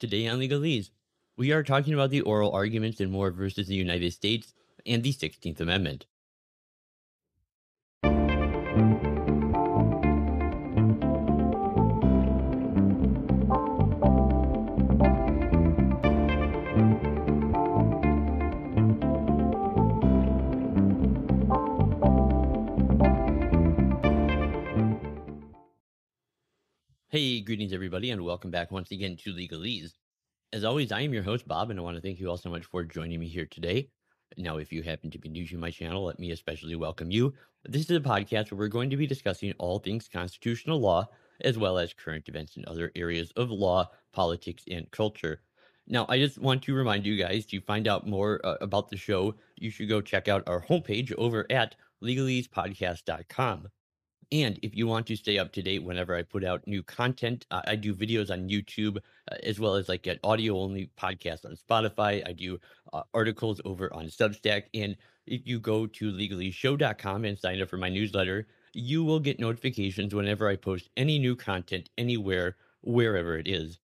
Today 0.00 0.28
on 0.28 0.38
Legalese, 0.38 0.90
we 1.36 1.50
are 1.50 1.64
talking 1.64 1.92
about 1.92 2.10
the 2.10 2.20
oral 2.20 2.52
arguments 2.52 3.00
in 3.00 3.10
Moore 3.10 3.32
versus 3.32 3.66
the 3.66 3.74
United 3.74 4.12
States 4.12 4.54
and 4.86 5.02
the 5.02 5.12
16th 5.12 5.58
Amendment. 5.58 6.06
Hey, 27.10 27.40
greetings 27.40 27.72
everybody, 27.72 28.10
and 28.10 28.22
welcome 28.22 28.50
back 28.50 28.70
once 28.70 28.90
again 28.90 29.16
to 29.24 29.32
Legalese. 29.32 29.94
As 30.52 30.62
always, 30.62 30.92
I 30.92 31.00
am 31.00 31.14
your 31.14 31.22
host, 31.22 31.48
Bob, 31.48 31.70
and 31.70 31.80
I 31.80 31.82
want 31.82 31.96
to 31.96 32.02
thank 32.02 32.20
you 32.20 32.28
all 32.28 32.36
so 32.36 32.50
much 32.50 32.66
for 32.66 32.84
joining 32.84 33.18
me 33.18 33.28
here 33.28 33.46
today. 33.46 33.88
Now, 34.36 34.58
if 34.58 34.70
you 34.70 34.82
happen 34.82 35.10
to 35.12 35.18
be 35.18 35.30
new 35.30 35.46
to 35.46 35.56
my 35.56 35.70
channel, 35.70 36.04
let 36.04 36.18
me 36.18 36.32
especially 36.32 36.74
welcome 36.74 37.10
you. 37.10 37.32
This 37.64 37.88
is 37.88 37.96
a 37.96 38.00
podcast 38.00 38.50
where 38.50 38.58
we're 38.58 38.68
going 38.68 38.90
to 38.90 38.98
be 38.98 39.06
discussing 39.06 39.54
all 39.56 39.78
things 39.78 40.06
constitutional 40.06 40.80
law, 40.80 41.08
as 41.40 41.56
well 41.56 41.78
as 41.78 41.94
current 41.94 42.28
events 42.28 42.58
in 42.58 42.64
other 42.66 42.92
areas 42.94 43.32
of 43.36 43.50
law, 43.50 43.88
politics, 44.12 44.64
and 44.70 44.90
culture. 44.90 45.40
Now, 45.86 46.04
I 46.10 46.18
just 46.18 46.36
want 46.36 46.62
to 46.64 46.74
remind 46.74 47.06
you 47.06 47.16
guys 47.16 47.46
to 47.46 47.60
find 47.62 47.88
out 47.88 48.06
more 48.06 48.38
uh, 48.44 48.56
about 48.60 48.90
the 48.90 48.98
show, 48.98 49.34
you 49.56 49.70
should 49.70 49.88
go 49.88 50.02
check 50.02 50.28
out 50.28 50.46
our 50.46 50.60
homepage 50.60 51.14
over 51.16 51.46
at 51.50 51.74
legalesepodcast.com. 52.04 53.68
And 54.30 54.58
if 54.62 54.76
you 54.76 54.86
want 54.86 55.06
to 55.06 55.16
stay 55.16 55.38
up 55.38 55.52
to 55.52 55.62
date 55.62 55.82
whenever 55.82 56.14
I 56.14 56.22
put 56.22 56.44
out 56.44 56.66
new 56.66 56.82
content, 56.82 57.46
uh, 57.50 57.62
I 57.66 57.76
do 57.76 57.94
videos 57.94 58.30
on 58.30 58.48
YouTube 58.48 58.98
uh, 58.98 59.36
as 59.42 59.58
well 59.58 59.74
as 59.74 59.88
like 59.88 60.06
an 60.06 60.18
audio 60.22 60.58
only 60.58 60.90
podcast 61.00 61.46
on 61.46 61.56
Spotify. 61.56 62.26
I 62.28 62.32
do 62.32 62.58
uh, 62.92 63.04
articles 63.14 63.60
over 63.64 63.92
on 63.94 64.06
Substack. 64.06 64.64
And 64.74 64.96
if 65.26 65.46
you 65.46 65.58
go 65.58 65.86
to 65.86 66.12
legaleseshow.com 66.12 67.24
and 67.24 67.38
sign 67.38 67.62
up 67.62 67.70
for 67.70 67.78
my 67.78 67.88
newsletter, 67.88 68.46
you 68.74 69.02
will 69.02 69.20
get 69.20 69.40
notifications 69.40 70.14
whenever 70.14 70.46
I 70.46 70.56
post 70.56 70.90
any 70.96 71.18
new 71.18 71.34
content 71.34 71.88
anywhere, 71.96 72.56
wherever 72.82 73.38
it 73.38 73.48
is. 73.48 73.78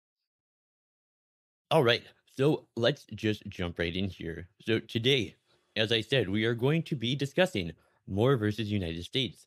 All 1.70 1.84
right. 1.84 2.03
So 2.34 2.67
let's 2.77 3.05
just 3.14 3.47
jump 3.48 3.79
right 3.79 3.95
in 3.95 4.09
here. 4.09 4.48
So 4.62 4.79
today, 4.79 5.36
as 5.77 5.92
I 5.92 6.01
said, 6.01 6.31
we 6.31 6.47
are 6.47 6.55
going 6.55 6.83
to 6.84 6.97
be 6.97 7.14
discussing 7.14 7.73
Moore 8.07 8.36
versus 8.39 8.73
United 8.73 9.05
States. 9.05 9.47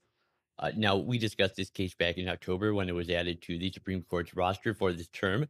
Uh, 0.59 0.72
now, 0.76 0.96
we 0.96 1.18
discussed 1.18 1.56
this 1.56 1.70
case 1.70 1.96
back 1.96 2.18
in 2.18 2.30
October 2.30 2.73
when 2.73 2.90
it 2.90 2.96
was 2.96 3.09
added 3.09 3.42
to 3.42 3.58
the 3.58 3.72
Supreme 3.72 4.04
Court's 4.04 4.36
roster 4.36 4.73
for 4.73 4.94
this 4.94 5.08
term. 5.08 5.48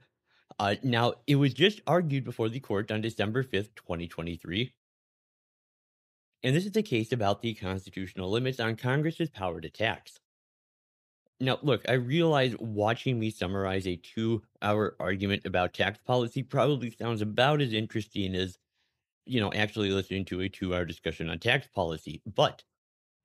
Uh, 0.60 0.76
now, 0.84 1.14
it 1.28 1.36
was 1.36 1.54
just 1.54 1.82
argued 1.88 2.24
before 2.24 2.50
the 2.50 2.60
court 2.60 2.92
on 2.92 3.02
December 3.02 3.44
5th, 3.44 3.76
2023. 3.76 4.74
And 6.44 6.56
this 6.56 6.66
is 6.66 6.76
a 6.76 6.84
case 6.84 7.12
about 7.12 7.42
the 7.42 7.54
constitutional 7.54 8.30
limits 8.30 8.60
on 8.60 8.76
Congress's 8.76 9.30
power 9.30 9.62
to 9.62 9.70
tax. 9.70 10.20
Now, 11.40 11.58
look, 11.62 11.84
I 11.90 11.94
realize 11.94 12.56
watching 12.60 13.20
me 13.20 13.30
summarize 13.30 13.88
a 13.88 13.96
two 13.96 14.44
hour 14.62 14.96
argument 15.00 15.46
about 15.46 15.74
tax 15.74 16.00
policy 16.06 16.44
probably 16.44 16.92
sounds 16.92 17.22
about 17.22 17.62
as 17.62 17.74
interesting 17.74 18.36
as, 18.36 18.58
you 19.26 19.42
know, 19.42 19.52
actually 19.54 19.90
listening 19.90 20.26
to 20.26 20.42
a 20.42 20.50
two 20.50 20.76
hour 20.76 20.86
discussion 20.86 21.30
on 21.30 21.40
tax 21.40 21.68
policy. 21.68 22.22
But 22.26 22.64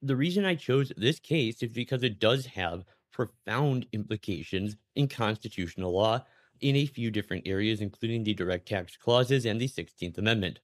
the 0.03 0.17
reason 0.17 0.45
I 0.45 0.55
chose 0.55 0.93
this 0.97 1.19
case 1.19 1.63
is 1.63 1.73
because 1.73 2.03
it 2.03 2.21
does 2.21 2.47
have 2.47 2.85
profound 3.13 3.87
implications 3.93 4.77
in 4.95 5.09
constitutional 5.09 5.93
law 5.93 6.25
in 6.61 6.77
a 6.77 6.87
few 6.87 7.11
different 7.11 7.47
areas, 7.47 7.81
including 7.81 8.25
the 8.25 8.35
direct 8.35 8.69
tax 8.69 8.97
clauses 8.97 9.45
and 9.45 9.61
the 9.61 9.69
16th 9.69 10.19
Amendment. 10.19 10.61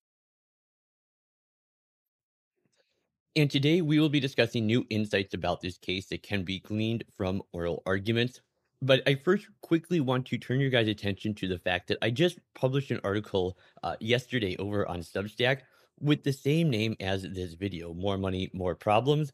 And 3.36 3.50
today 3.50 3.80
we 3.80 3.98
will 3.98 4.08
be 4.08 4.20
discussing 4.20 4.66
new 4.66 4.86
insights 4.90 5.34
about 5.34 5.60
this 5.60 5.78
case 5.78 6.06
that 6.06 6.22
can 6.22 6.44
be 6.44 6.60
gleaned 6.60 7.02
from 7.16 7.42
oral 7.52 7.82
arguments. 7.84 8.40
But 8.80 9.02
I 9.08 9.16
first 9.16 9.48
quickly 9.60 9.98
want 9.98 10.26
to 10.26 10.38
turn 10.38 10.60
your 10.60 10.70
guys' 10.70 10.88
attention 10.88 11.34
to 11.36 11.48
the 11.48 11.58
fact 11.58 11.88
that 11.88 11.98
I 12.02 12.10
just 12.10 12.38
published 12.54 12.92
an 12.92 13.00
article 13.02 13.58
uh, 13.82 13.96
yesterday 13.98 14.56
over 14.58 14.86
on 14.86 15.00
Substack 15.00 15.62
with 16.00 16.22
the 16.22 16.32
same 16.32 16.70
name 16.70 16.96
as 17.00 17.22
this 17.22 17.54
video 17.54 17.94
More 17.94 18.18
Money, 18.18 18.50
More 18.52 18.74
Problems. 18.74 19.32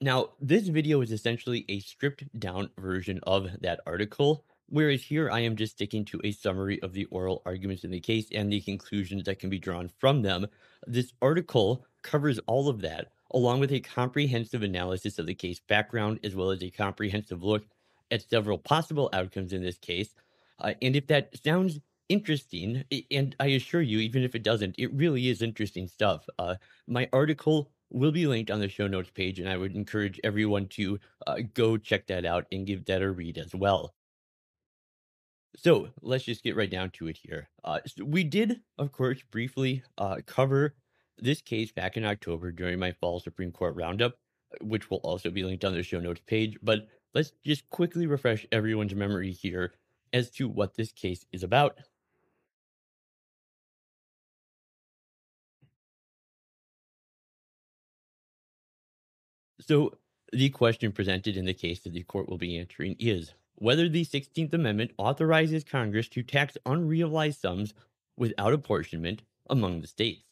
Now, 0.00 0.30
this 0.40 0.68
video 0.68 1.00
is 1.00 1.10
essentially 1.10 1.64
a 1.68 1.80
stripped 1.80 2.24
down 2.38 2.70
version 2.78 3.18
of 3.24 3.48
that 3.62 3.80
article, 3.86 4.44
whereas 4.68 5.02
here 5.02 5.28
I 5.28 5.40
am 5.40 5.56
just 5.56 5.72
sticking 5.72 6.04
to 6.06 6.20
a 6.22 6.30
summary 6.30 6.80
of 6.82 6.92
the 6.92 7.06
oral 7.06 7.42
arguments 7.44 7.82
in 7.82 7.90
the 7.90 7.98
case 7.98 8.26
and 8.32 8.52
the 8.52 8.60
conclusions 8.60 9.24
that 9.24 9.40
can 9.40 9.50
be 9.50 9.58
drawn 9.58 9.90
from 9.98 10.22
them. 10.22 10.46
This 10.86 11.12
article 11.20 11.84
covers 12.02 12.38
all 12.46 12.68
of 12.68 12.80
that, 12.82 13.08
along 13.32 13.58
with 13.60 13.72
a 13.72 13.80
comprehensive 13.80 14.62
analysis 14.62 15.18
of 15.18 15.26
the 15.26 15.34
case 15.34 15.60
background, 15.68 16.20
as 16.22 16.36
well 16.36 16.50
as 16.50 16.62
a 16.62 16.70
comprehensive 16.70 17.42
look 17.42 17.64
at 18.10 18.22
several 18.28 18.58
possible 18.58 19.10
outcomes 19.12 19.52
in 19.52 19.62
this 19.62 19.78
case. 19.78 20.14
Uh, 20.60 20.74
and 20.80 20.96
if 20.96 21.06
that 21.08 21.30
sounds 21.44 21.80
interesting, 22.08 22.84
and 23.10 23.36
I 23.38 23.46
assure 23.48 23.82
you, 23.82 23.98
even 23.98 24.22
if 24.22 24.34
it 24.34 24.42
doesn't, 24.42 24.76
it 24.78 24.92
really 24.92 25.28
is 25.28 25.42
interesting 25.42 25.88
stuff. 25.88 26.28
Uh, 26.38 26.56
my 26.86 27.08
article 27.12 27.70
will 27.90 28.12
be 28.12 28.26
linked 28.26 28.50
on 28.50 28.60
the 28.60 28.68
show 28.68 28.86
notes 28.86 29.10
page, 29.10 29.38
and 29.38 29.48
I 29.48 29.56
would 29.56 29.74
encourage 29.74 30.20
everyone 30.24 30.66
to 30.68 30.98
uh, 31.26 31.36
go 31.54 31.76
check 31.76 32.06
that 32.08 32.24
out 32.24 32.46
and 32.52 32.66
give 32.66 32.84
that 32.86 33.02
a 33.02 33.10
read 33.10 33.38
as 33.38 33.54
well. 33.54 33.94
So 35.56 35.88
let's 36.02 36.24
just 36.24 36.44
get 36.44 36.56
right 36.56 36.70
down 36.70 36.90
to 36.90 37.08
it 37.08 37.18
here. 37.22 37.48
Uh, 37.64 37.80
so 37.86 38.04
we 38.04 38.22
did, 38.24 38.60
of 38.78 38.92
course, 38.92 39.22
briefly 39.30 39.82
uh, 39.96 40.16
cover 40.26 40.74
this 41.18 41.40
case 41.40 41.72
back 41.72 41.96
in 41.96 42.04
October 42.04 42.52
during 42.52 42.78
my 42.78 42.92
fall 42.92 43.18
Supreme 43.18 43.50
Court 43.50 43.74
roundup, 43.74 44.14
which 44.60 44.90
will 44.90 44.98
also 44.98 45.30
be 45.30 45.42
linked 45.42 45.64
on 45.64 45.72
the 45.72 45.82
show 45.82 46.00
notes 46.00 46.20
page. 46.26 46.56
But 46.62 46.86
let's 47.14 47.32
just 47.44 47.68
quickly 47.70 48.06
refresh 48.06 48.46
everyone's 48.52 48.94
memory 48.94 49.32
here 49.32 49.74
as 50.12 50.30
to 50.30 50.48
what 50.48 50.76
this 50.76 50.92
case 50.92 51.24
is 51.32 51.42
about. 51.42 51.78
So, 59.68 59.98
the 60.32 60.48
question 60.48 60.92
presented 60.92 61.36
in 61.36 61.44
the 61.44 61.52
case 61.52 61.80
that 61.80 61.92
the 61.92 62.02
court 62.02 62.28
will 62.28 62.38
be 62.38 62.58
answering 62.58 62.96
is 62.98 63.34
whether 63.56 63.88
the 63.88 64.04
16th 64.04 64.54
Amendment 64.54 64.92
authorizes 64.96 65.62
Congress 65.62 66.08
to 66.08 66.22
tax 66.22 66.56
unrealized 66.64 67.40
sums 67.40 67.74
without 68.16 68.54
apportionment 68.54 69.22
among 69.50 69.80
the 69.80 69.86
states. 69.86 70.22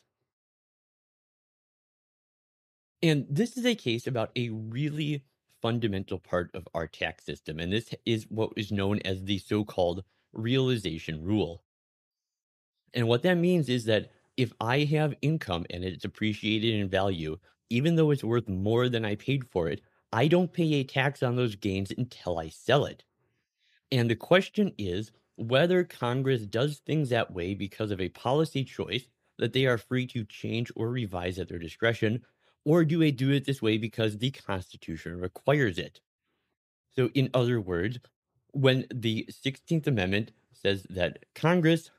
And 3.02 3.26
this 3.28 3.58
is 3.58 3.66
a 3.66 3.74
case 3.74 4.06
about 4.06 4.30
a 4.36 4.48
really 4.48 5.22
fundamental 5.60 6.18
part 6.18 6.50
of 6.54 6.66
our 6.74 6.86
tax 6.86 7.24
system, 7.24 7.58
and 7.58 7.70
this 7.70 7.94
is 8.06 8.26
what 8.30 8.52
is 8.56 8.72
known 8.72 9.00
as 9.04 9.24
the 9.24 9.38
so 9.38 9.64
called 9.64 10.02
realization 10.32 11.22
rule. 11.22 11.62
And 12.94 13.06
what 13.06 13.22
that 13.24 13.36
means 13.36 13.68
is 13.68 13.84
that 13.84 14.10
if 14.38 14.52
I 14.60 14.80
have 14.84 15.14
income 15.20 15.66
and 15.70 15.84
it's 15.84 16.04
appreciated 16.04 16.74
in 16.74 16.88
value, 16.88 17.38
even 17.70 17.96
though 17.96 18.10
it's 18.10 18.24
worth 18.24 18.48
more 18.48 18.88
than 18.88 19.04
I 19.04 19.16
paid 19.16 19.46
for 19.46 19.68
it, 19.68 19.80
I 20.12 20.28
don't 20.28 20.52
pay 20.52 20.74
a 20.74 20.84
tax 20.84 21.22
on 21.22 21.36
those 21.36 21.56
gains 21.56 21.92
until 21.96 22.38
I 22.38 22.48
sell 22.48 22.84
it. 22.84 23.04
And 23.92 24.10
the 24.10 24.16
question 24.16 24.72
is 24.78 25.12
whether 25.36 25.84
Congress 25.84 26.46
does 26.46 26.78
things 26.78 27.10
that 27.10 27.32
way 27.32 27.54
because 27.54 27.90
of 27.90 28.00
a 28.00 28.08
policy 28.08 28.64
choice 28.64 29.06
that 29.38 29.52
they 29.52 29.66
are 29.66 29.78
free 29.78 30.06
to 30.06 30.24
change 30.24 30.72
or 30.76 30.90
revise 30.90 31.38
at 31.38 31.48
their 31.48 31.58
discretion, 31.58 32.22
or 32.64 32.84
do 32.84 32.98
they 32.98 33.10
do 33.10 33.30
it 33.30 33.44
this 33.44 33.60
way 33.60 33.78
because 33.78 34.16
the 34.16 34.30
Constitution 34.30 35.20
requires 35.20 35.78
it? 35.78 36.00
So, 36.94 37.10
in 37.14 37.30
other 37.34 37.60
words, 37.60 37.98
when 38.52 38.86
the 38.92 39.28
16th 39.30 39.86
Amendment 39.86 40.32
says 40.54 40.86
that 40.88 41.18
Congress 41.34 41.90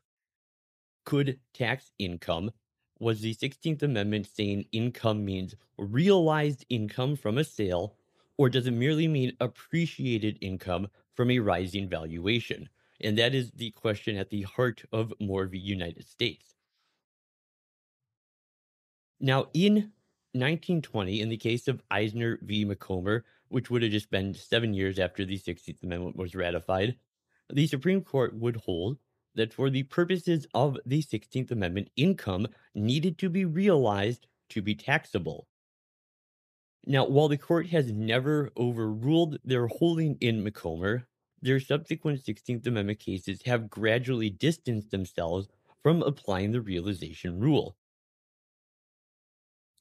could 1.05 1.39
tax 1.53 1.91
income 1.99 2.51
was 2.99 3.21
the 3.21 3.35
16th 3.35 3.83
Amendment 3.83 4.27
saying 4.33 4.65
income 4.71 5.23
means 5.23 5.55
realized 5.77 6.65
income 6.69 7.15
from 7.15 7.37
a 7.37 7.43
sale, 7.43 7.95
or 8.37 8.49
does 8.49 8.67
it 8.67 8.71
merely 8.71 9.07
mean 9.07 9.35
appreciated 9.39 10.37
income 10.41 10.87
from 11.15 11.31
a 11.31 11.39
rising 11.39 11.87
valuation? 11.87 12.69
And 13.01 13.17
that 13.17 13.35
is 13.35 13.51
the 13.51 13.71
question 13.71 14.17
at 14.17 14.29
the 14.29 14.43
heart 14.43 14.83
of 14.91 15.13
Moore 15.19 15.45
v. 15.45 15.57
United 15.57 16.07
States. 16.07 16.55
Now, 19.19 19.47
in 19.53 19.91
1920, 20.33 21.21
in 21.21 21.29
the 21.29 21.37
case 21.37 21.67
of 21.67 21.81
Eisner 21.89 22.39
v. 22.41 22.65
Macomber, 22.65 23.25
which 23.49 23.69
would 23.69 23.81
have 23.81 23.91
just 23.91 24.11
been 24.11 24.33
seven 24.33 24.73
years 24.73 24.99
after 24.99 25.25
the 25.25 25.37
16th 25.37 25.83
Amendment 25.83 26.15
was 26.15 26.35
ratified, 26.35 26.95
the 27.51 27.67
Supreme 27.67 28.01
Court 28.01 28.35
would 28.35 28.57
hold 28.57 28.97
that 29.37 29.53
for 29.53 29.69
the 29.69 29.83
purposes 29.83 30.45
of 30.53 30.77
the 30.85 31.01
16th 31.01 31.51
Amendment, 31.51 31.89
income 31.95 32.47
needed 32.75 33.17
to 33.19 33.29
be 33.29 33.45
realized 33.45 34.27
to 34.49 34.61
be 34.61 34.75
taxable. 34.75 35.47
Now, 36.85 37.05
while 37.05 37.27
the 37.27 37.37
court 37.37 37.67
has 37.67 37.91
never 37.91 38.49
overruled 38.57 39.37
their 39.43 39.67
holding 39.67 40.17
in 40.21 40.43
Macomber, 40.43 41.07
their 41.41 41.59
subsequent 41.59 42.23
16th 42.23 42.65
Amendment 42.65 42.99
cases 42.99 43.41
have 43.45 43.69
gradually 43.69 44.29
distanced 44.29 44.91
themselves 44.91 45.47
from 45.83 46.01
applying 46.01 46.51
the 46.51 46.61
realization 46.61 47.39
rule. 47.39 47.75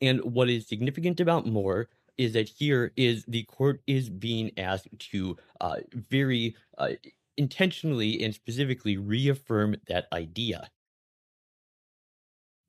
And 0.01 0.21
what 0.21 0.51
is 0.51 0.69
significant 0.69 1.21
about 1.21 1.47
Moore 1.47 1.89
is 2.19 2.33
that 2.33 2.49
here 2.49 2.93
is 2.97 3.25
the 3.27 3.45
court 3.45 3.81
is 3.87 4.09
being 4.11 4.51
asked 4.59 4.89
to 4.99 5.37
uh, 5.61 5.77
very 5.93 6.55
uh, 6.79 6.91
intentionally 7.37 8.23
and 8.23 8.35
specifically 8.35 8.97
reaffirm 8.97 9.77
that 9.89 10.07
idea. 10.13 10.71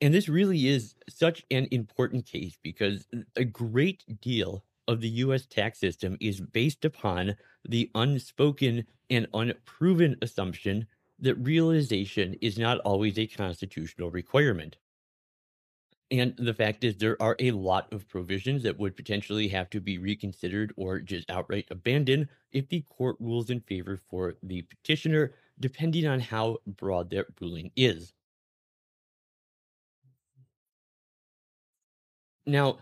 And 0.01 0.13
this 0.13 0.29
really 0.29 0.67
is 0.67 0.95
such 1.09 1.43
an 1.49 1.67
important 1.71 2.25
case 2.25 2.57
because 2.61 3.07
a 3.35 3.43
great 3.43 4.03
deal 4.21 4.63
of 4.87 5.01
the 5.01 5.09
US 5.09 5.45
tax 5.45 5.79
system 5.79 6.17
is 6.19 6.39
based 6.39 6.85
upon 6.85 7.35
the 7.67 7.89
unspoken 7.95 8.85
and 9.09 9.27
unproven 9.33 10.15
assumption 10.21 10.85
that 11.19 11.35
realization 11.35 12.35
is 12.41 12.57
not 12.57 12.79
always 12.79 13.17
a 13.17 13.27
constitutional 13.27 14.11
requirement. 14.11 14.77
And 16.09 16.35
the 16.37 16.53
fact 16.53 16.83
is, 16.83 16.97
there 16.97 17.21
are 17.21 17.35
a 17.39 17.51
lot 17.51 17.91
of 17.91 18.07
provisions 18.07 18.63
that 18.63 18.77
would 18.79 18.95
potentially 18.95 19.47
have 19.49 19.69
to 19.71 19.81
be 19.81 19.97
reconsidered 19.97 20.73
or 20.77 20.99
just 20.99 21.29
outright 21.29 21.67
abandoned 21.69 22.29
if 22.51 22.69
the 22.69 22.81
court 22.81 23.17
rules 23.19 23.49
in 23.49 23.59
favor 23.61 23.97
for 23.97 24.35
the 24.41 24.61
petitioner, 24.63 25.33
depending 25.59 26.05
on 26.07 26.19
how 26.21 26.59
broad 26.65 27.09
that 27.09 27.27
ruling 27.41 27.71
is. 27.75 28.13
Now, 32.45 32.79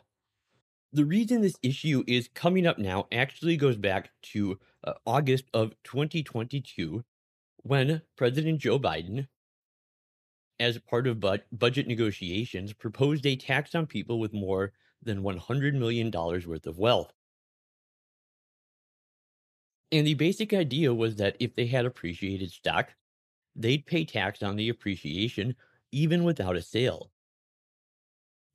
the 0.93 1.05
reason 1.05 1.41
this 1.41 1.57
issue 1.63 2.03
is 2.07 2.29
coming 2.33 2.67
up 2.67 2.77
now 2.77 3.07
actually 3.11 3.57
goes 3.57 3.77
back 3.77 4.11
to 4.33 4.59
uh, 4.83 4.93
August 5.05 5.45
of 5.53 5.75
2022 5.83 7.03
when 7.57 8.01
President 8.15 8.59
Joe 8.59 8.79
Biden 8.79 9.27
as 10.59 10.77
part 10.79 11.07
of 11.07 11.19
bu- 11.19 11.37
budget 11.51 11.87
negotiations, 11.87 12.73
proposed 12.73 13.25
a 13.25 13.35
tax 13.35 13.75
on 13.75 13.87
people 13.87 14.19
with 14.19 14.33
more 14.33 14.73
than 15.01 15.23
$100 15.23 15.73
million 15.73 16.11
worth 16.11 16.67
of 16.67 16.79
wealth. 16.79 17.13
And 19.91 20.05
the 20.05 20.13
basic 20.15 20.53
idea 20.53 20.93
was 20.93 21.15
that 21.17 21.37
if 21.39 21.55
they 21.55 21.67
had 21.67 21.85
appreciated 21.85 22.51
stock, 22.51 22.93
they'd 23.55 23.85
pay 23.85 24.05
tax 24.05 24.43
on 24.43 24.55
the 24.55 24.69
appreciation 24.69 25.55
even 25.91 26.23
without 26.23 26.55
a 26.55 26.61
sale. 26.61 27.11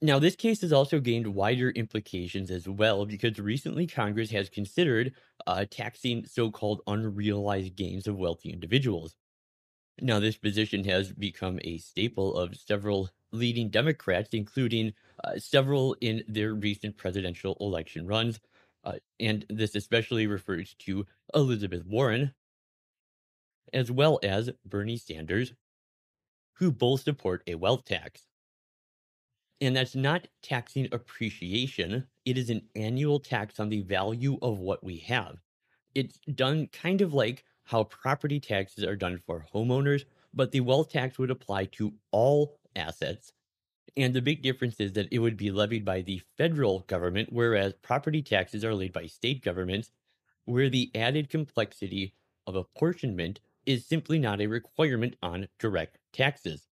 Now, 0.02 0.18
this 0.18 0.36
case 0.36 0.62
has 0.62 0.72
also 0.72 0.98
gained 0.98 1.26
wider 1.34 1.70
implications 1.70 2.50
as 2.50 2.66
well 2.68 3.04
because 3.04 3.38
recently 3.38 3.86
Congress 3.86 4.30
has 4.30 4.48
considered 4.48 5.14
uh, 5.46 5.66
taxing 5.70 6.24
so 6.26 6.50
called 6.50 6.80
unrealized 6.86 7.76
gains 7.76 8.06
of 8.06 8.16
wealthy 8.16 8.50
individuals. 8.50 9.14
Now, 10.00 10.18
this 10.18 10.36
position 10.36 10.84
has 10.84 11.12
become 11.12 11.58
a 11.62 11.78
staple 11.78 12.36
of 12.36 12.56
several 12.56 13.10
leading 13.32 13.68
Democrats, 13.68 14.30
including 14.32 14.92
uh, 15.24 15.38
several 15.38 15.96
in 16.00 16.22
their 16.26 16.54
recent 16.54 16.96
presidential 16.96 17.56
election 17.60 18.06
runs. 18.06 18.40
Uh, 18.82 18.94
and 19.18 19.44
this 19.50 19.74
especially 19.74 20.26
refers 20.26 20.74
to 20.80 21.06
Elizabeth 21.34 21.84
Warren, 21.84 22.32
as 23.72 23.90
well 23.90 24.18
as 24.22 24.50
Bernie 24.64 24.96
Sanders, 24.96 25.52
who 26.54 26.72
both 26.72 27.02
support 27.02 27.42
a 27.46 27.54
wealth 27.56 27.84
tax. 27.84 28.22
And 29.60 29.76
that's 29.76 29.94
not 29.94 30.28
taxing 30.42 30.88
appreciation, 30.92 32.06
it 32.24 32.38
is 32.38 32.48
an 32.48 32.62
annual 32.74 33.20
tax 33.20 33.60
on 33.60 33.68
the 33.68 33.82
value 33.82 34.38
of 34.40 34.58
what 34.58 34.82
we 34.82 34.98
have. 34.98 35.36
It's 35.94 36.18
done 36.34 36.68
kind 36.68 37.02
of 37.02 37.12
like 37.12 37.44
how 37.70 37.84
property 37.84 38.40
taxes 38.40 38.82
are 38.82 38.96
done 38.96 39.16
for 39.24 39.46
homeowners, 39.54 40.04
but 40.34 40.50
the 40.50 40.58
wealth 40.58 40.90
tax 40.90 41.20
would 41.20 41.30
apply 41.30 41.64
to 41.66 41.94
all 42.10 42.58
assets. 42.74 43.32
And 43.96 44.12
the 44.12 44.20
big 44.20 44.42
difference 44.42 44.80
is 44.80 44.92
that 44.94 45.06
it 45.12 45.20
would 45.20 45.36
be 45.36 45.52
levied 45.52 45.84
by 45.84 46.02
the 46.02 46.20
federal 46.36 46.80
government, 46.80 47.28
whereas 47.32 47.74
property 47.74 48.22
taxes 48.22 48.64
are 48.64 48.74
laid 48.74 48.92
by 48.92 49.06
state 49.06 49.44
governments, 49.44 49.92
where 50.46 50.68
the 50.68 50.90
added 50.96 51.30
complexity 51.30 52.12
of 52.48 52.56
apportionment 52.56 53.38
is 53.66 53.86
simply 53.86 54.18
not 54.18 54.40
a 54.40 54.48
requirement 54.48 55.14
on 55.22 55.46
direct 55.60 55.98
taxes. 56.12 56.66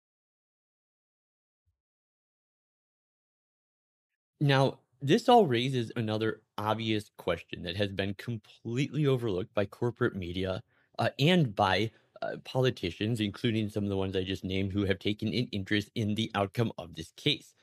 Now, 4.39 4.79
this 5.01 5.27
all 5.27 5.45
raises 5.45 5.91
another 5.97 6.41
obvious 6.57 7.11
question 7.17 7.63
that 7.63 7.75
has 7.75 7.91
been 7.91 8.13
completely 8.13 9.05
overlooked 9.05 9.53
by 9.53 9.65
corporate 9.65 10.15
media 10.15 10.63
uh, 10.99 11.09
and 11.19 11.55
by 11.55 11.91
uh, 12.21 12.37
politicians, 12.43 13.19
including 13.19 13.69
some 13.69 13.83
of 13.83 13.89
the 13.89 13.97
ones 13.97 14.15
I 14.15 14.23
just 14.23 14.43
named, 14.43 14.71
who 14.71 14.85
have 14.85 14.99
taken 14.99 15.27
an 15.29 15.47
interest 15.51 15.89
in 15.95 16.15
the 16.15 16.31
outcome 16.35 16.71
of 16.77 16.95
this 16.95 17.11
case. 17.17 17.53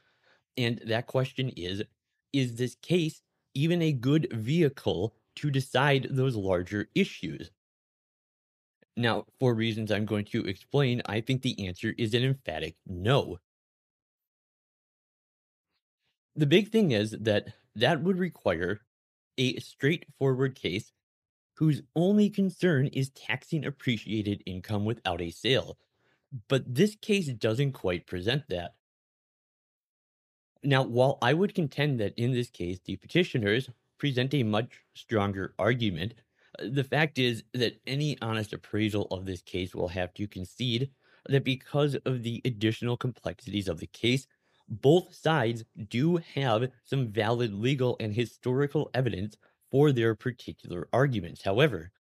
And 0.56 0.80
that 0.86 1.06
question 1.06 1.50
is 1.50 1.82
Is 2.32 2.56
this 2.56 2.74
case 2.76 3.22
even 3.54 3.82
a 3.82 3.92
good 3.92 4.28
vehicle 4.32 5.14
to 5.36 5.50
decide 5.50 6.08
those 6.10 6.36
larger 6.36 6.88
issues? 6.94 7.50
Now, 8.96 9.24
for 9.40 9.54
reasons 9.54 9.90
I'm 9.90 10.04
going 10.04 10.26
to 10.26 10.46
explain, 10.46 11.00
I 11.06 11.20
think 11.22 11.42
the 11.42 11.66
answer 11.66 11.94
is 11.96 12.12
an 12.12 12.24
emphatic 12.24 12.76
no. 12.86 13.38
The 16.36 16.46
big 16.46 16.70
thing 16.70 16.92
is 16.92 17.12
that 17.12 17.48
that 17.74 18.02
would 18.02 18.18
require 18.18 18.80
a 19.38 19.58
straightforward 19.60 20.54
case 20.54 20.92
whose 21.54 21.82
only 21.94 22.30
concern 22.30 22.86
is 22.88 23.10
taxing 23.10 23.64
appreciated 23.64 24.42
income 24.46 24.84
without 24.84 25.20
a 25.20 25.30
sale. 25.30 25.78
But 26.48 26.74
this 26.74 26.96
case 26.96 27.28
doesn't 27.28 27.72
quite 27.72 28.06
present 28.06 28.44
that. 28.48 28.74
Now, 30.64 30.84
while 30.84 31.18
I 31.20 31.34
would 31.34 31.54
contend 31.54 32.00
that 32.00 32.14
in 32.16 32.32
this 32.32 32.48
case 32.48 32.78
the 32.84 32.96
petitioners 32.96 33.68
present 33.98 34.32
a 34.34 34.42
much 34.42 34.80
stronger 34.94 35.54
argument, 35.58 36.14
uh, 36.58 36.64
the 36.70 36.84
fact 36.84 37.18
is 37.18 37.42
that 37.54 37.80
any 37.86 38.16
honest 38.22 38.52
appraisal 38.52 39.06
of 39.10 39.26
this 39.26 39.42
case 39.42 39.74
will 39.74 39.88
have 39.88 40.14
to 40.14 40.26
concede 40.26 40.90
that 41.28 41.44
because 41.44 41.96
of 42.06 42.22
the 42.22 42.40
additional 42.44 42.96
complexities 42.96 43.68
of 43.68 43.78
the 43.78 43.86
case, 43.86 44.26
both 44.68 45.14
sides 45.14 45.64
do 45.88 46.16
have 46.34 46.70
some 46.84 47.08
valid 47.08 47.52
legal 47.52 47.96
and 48.00 48.14
historical 48.14 48.90
evidence 48.94 49.36
for 49.72 49.92
their 49.92 50.14
particular 50.14 50.88
arguments. 50.92 51.42
However, 51.42 51.92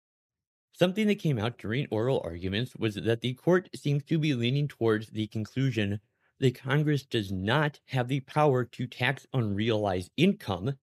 something 0.73 1.07
that 1.09 1.21
came 1.21 1.39
out 1.39 1.59
during 1.59 1.87
oral 1.91 2.21
arguments 2.25 2.75
was 2.77 2.97
that 2.97 3.21
the 3.21 3.35
court 3.35 3.69
seems 3.77 4.05
to 4.05 4.19
be 4.19 4.35
leaning 4.35 4.69
towards 4.69 5.09
the 5.11 5.29
conclusion 5.29 6.01
that 6.41 6.57
Congress 6.57 7.05
does 7.05 7.33
not 7.33 7.81
have 7.87 8.09
the 8.09 8.21
power 8.21 8.65
to 8.65 8.87
tax 8.89 9.27
unrealized 9.33 10.11
income, 10.17 10.79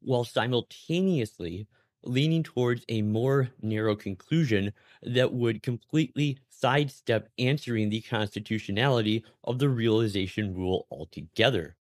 while 0.00 0.24
simultaneously 0.24 1.68
leaning 2.04 2.42
towards 2.42 2.84
a 2.88 3.02
more 3.02 3.50
narrow 3.62 3.96
conclusion 3.96 4.72
that 5.02 5.32
would 5.32 5.62
completely 5.62 6.38
sidestep 6.48 7.28
answering 7.38 7.90
the 7.90 8.00
constitutionality 8.02 9.24
of 9.44 9.58
the 9.60 9.68
realization 9.68 10.54
rule 10.54 10.86
altogether. 10.90 11.76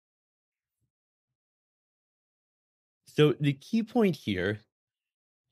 So 3.14 3.34
the 3.38 3.52
key 3.52 3.82
point 3.82 4.16
here 4.16 4.60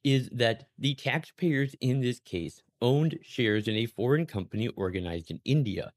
is 0.03 0.31
that 0.33 0.69
the 0.79 0.95
taxpayers 0.95 1.75
in 1.83 2.01
this 2.01 2.19
case 2.19 2.63
owned 2.81 3.19
shares 3.23 3.69
in 3.69 3.75
a 3.77 3.85
foreign 3.85 4.25
company 4.25 4.69
organized 4.69 5.31
in 5.31 5.41
India. 5.45 5.93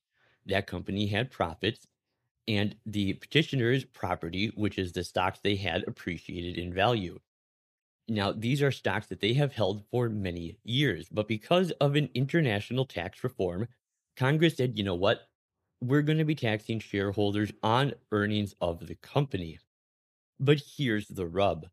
That 0.46 0.68
company 0.68 1.08
had 1.08 1.32
profits, 1.32 1.88
and 2.50 2.76
the 2.86 3.14
petitioner's 3.14 3.86
property, 3.86 4.52
which 4.56 4.78
is 4.78 4.92
the 4.92 5.06
stocks 5.06 5.40
they 5.42 5.56
had, 5.56 5.86
appreciated 5.88 6.58
in 6.58 6.74
value. 6.74 7.20
Now, 8.10 8.34
these 8.34 8.62
are 8.62 8.72
stocks 8.72 9.08
that 9.08 9.22
they 9.22 9.32
have 9.36 9.54
held 9.54 9.86
for 9.90 10.10
many 10.10 10.58
years, 10.66 11.08
but 11.10 11.30
because 11.30 11.72
of 11.80 11.96
an 11.96 12.10
international 12.14 12.84
tax 12.84 13.24
reform, 13.24 13.70
Congress 14.18 14.58
said, 14.58 14.78
you 14.78 14.84
know 14.84 14.96
what? 14.96 15.30
We're 15.80 16.02
going 16.02 16.18
to 16.18 16.26
be 16.26 16.36
taxing 16.36 16.82
shareholders 16.82 17.54
on 17.64 17.94
earnings 18.12 18.54
of 18.60 18.86
the 18.88 18.96
company. 18.96 19.60
But 20.40 20.62
here's 20.78 21.08
the 21.08 21.26
rub. 21.26 21.72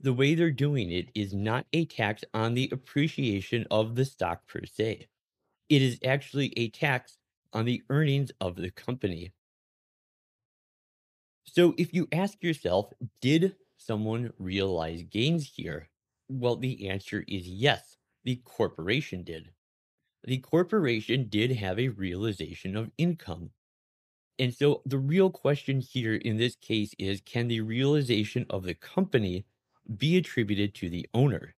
The 0.00 0.12
way 0.14 0.34
they're 0.34 0.50
doing 0.50 0.92
it 0.92 1.10
is 1.14 1.34
not 1.34 1.66
a 1.72 1.86
tax 1.86 2.24
on 2.34 2.54
the 2.54 2.68
appreciation 2.72 3.66
of 3.70 3.94
the 3.96 4.04
stock 4.04 4.46
per 4.46 4.66
se. 4.66 5.08
It 5.68 5.82
is 5.82 6.00
actually 6.04 6.52
a 6.58 6.70
tax 6.70 7.18
on 7.52 7.66
the 7.66 7.82
earnings 7.90 8.32
of 8.40 8.56
the 8.56 8.70
company. 8.70 9.32
So 11.44 11.74
if 11.78 11.94
you 11.94 12.08
ask 12.10 12.42
yourself, 12.42 12.92
did 13.20 13.54
someone 13.76 14.32
realize 14.38 15.04
gains 15.04 15.54
here? 15.54 15.88
Well, 16.28 16.56
the 16.56 16.88
answer 16.88 17.24
is 17.28 17.46
yes, 17.48 17.96
the 18.24 18.36
corporation 18.36 19.22
did. 19.22 19.52
The 20.24 20.38
corporation 20.38 21.28
did 21.28 21.52
have 21.52 21.78
a 21.78 21.88
realization 21.90 22.76
of 22.76 22.92
income. 22.98 23.52
And 24.38 24.54
so 24.54 24.82
the 24.84 24.98
real 24.98 25.30
question 25.30 25.80
here 25.80 26.14
in 26.14 26.36
this 26.36 26.56
case 26.56 26.94
is 26.98 27.20
can 27.20 27.48
the 27.48 27.60
realization 27.60 28.46
of 28.50 28.64
the 28.64 28.74
company 28.74 29.44
be 29.96 30.16
attributed 30.16 30.74
to 30.76 30.90
the 30.90 31.08
owner? 31.14 31.54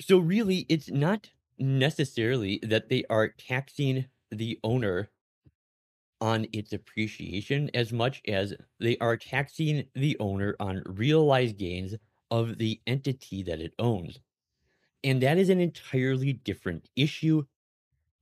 So 0.00 0.18
really, 0.18 0.66
it's 0.68 0.90
not 0.90 1.30
necessarily 1.58 2.58
that 2.62 2.88
they 2.88 3.04
are 3.10 3.28
taxing 3.28 4.06
the 4.30 4.58
owner 4.64 5.10
on 6.20 6.46
its 6.52 6.72
appreciation 6.72 7.70
as 7.74 7.92
much 7.92 8.22
as 8.28 8.54
they 8.78 8.96
are 8.98 9.16
taxing 9.16 9.86
the 9.94 10.16
owner 10.20 10.54
on 10.60 10.82
realized 10.86 11.58
gains 11.58 11.94
of 12.30 12.58
the 12.58 12.80
entity 12.86 13.42
that 13.42 13.60
it 13.60 13.74
owns. 13.78 14.20
And 15.02 15.22
that 15.22 15.38
is 15.38 15.48
an 15.48 15.60
entirely 15.60 16.32
different 16.32 16.88
issue. 16.96 17.44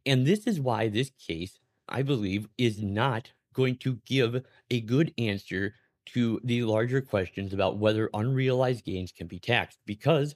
And 0.07 0.27
this 0.27 0.47
is 0.47 0.61
why 0.61 0.89
this 0.89 1.11
case, 1.11 1.59
I 1.89 2.03
believe, 2.03 2.49
is 2.59 2.83
not 2.83 3.33
going 3.55 3.77
to 3.79 3.99
give 4.07 4.45
a 4.71 4.81
good 4.81 5.13
answer 5.19 5.75
to 6.07 6.41
the 6.45 6.63
larger 6.63 7.01
questions 7.01 7.53
about 7.53 7.79
whether 7.79 8.11
unrealized 8.15 8.85
gains 8.85 9.13
can 9.13 9.27
be 9.27 9.39
taxed 9.39 9.79
because 9.85 10.35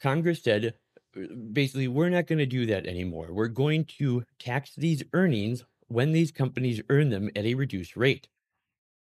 Congress 0.00 0.42
said 0.42 0.74
uh, 1.16 1.20
basically, 1.52 1.88
we're 1.88 2.08
not 2.08 2.26
going 2.26 2.38
to 2.38 2.46
do 2.46 2.66
that 2.66 2.86
anymore. 2.86 3.28
We're 3.30 3.48
going 3.48 3.84
to 3.98 4.24
tax 4.38 4.74
these 4.76 5.02
earnings 5.12 5.64
when 5.88 6.12
these 6.12 6.30
companies 6.30 6.80
earn 6.88 7.10
them 7.10 7.30
at 7.36 7.44
a 7.44 7.54
reduced 7.54 7.96
rate. 7.96 8.28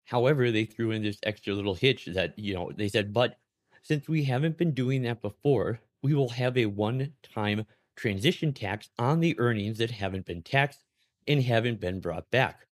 However, 0.05 0.51
they 0.51 0.65
threw 0.65 0.91
in 0.91 1.03
this 1.03 1.19
extra 1.23 1.55
little 1.55 1.75
hitch 1.75 2.07
that, 2.07 2.39
you 2.39 2.55
know, 2.55 2.73
they 2.77 2.89
said, 2.89 3.13
but 3.13 3.39
since 3.83 4.09
we 4.09 4.25
haven't 4.25 4.59
been 4.59 4.73
doing 4.73 5.03
that 5.03 5.23
before, 5.23 5.81
we 6.03 6.15
will 6.15 6.31
have 6.31 6.57
a 6.57 6.67
one 6.67 7.13
time 7.23 7.67
transition 7.97 8.53
tax 8.53 8.89
on 8.99 9.21
the 9.21 9.39
earnings 9.39 9.79
that 9.79 9.91
haven't 9.91 10.27
been 10.27 10.43
taxed 10.43 10.81
and 11.27 11.43
haven't 11.43 11.81
been 11.81 12.01
brought 12.01 12.31
back. 12.31 12.67